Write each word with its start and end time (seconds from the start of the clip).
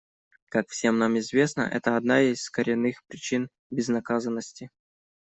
Как 0.49 0.67
всем 0.69 0.97
нам 0.97 1.19
известно, 1.19 1.61
это 1.61 1.95
одна 1.95 2.23
из 2.23 2.49
коренных 2.49 3.05
причин 3.05 3.49
безнаказанности. 3.69 4.71